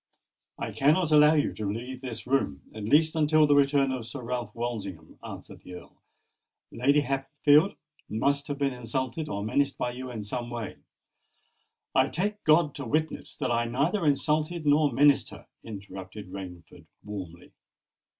[0.57, 4.55] "I cannot allow you to leave this room—at least until the return of Sir Ralph
[4.55, 6.01] Walsingham," answered the Earl.
[6.71, 7.75] "Lady Hatfield
[8.09, 10.77] must have been insulted or menaced by you in some way——"
[11.93, 17.51] "I take God to witness that I neither insulted nor menaced her!" interrupted Rainford, warmly.